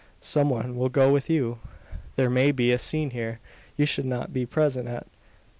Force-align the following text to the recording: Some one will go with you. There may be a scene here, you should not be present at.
Some 0.19 0.49
one 0.49 0.75
will 0.75 0.89
go 0.89 1.13
with 1.13 1.29
you. 1.29 1.59
There 2.15 2.27
may 2.31 2.51
be 2.51 2.71
a 2.71 2.79
scene 2.79 3.11
here, 3.11 3.39
you 3.77 3.85
should 3.85 4.07
not 4.07 4.33
be 4.33 4.47
present 4.47 4.87
at. 4.87 5.05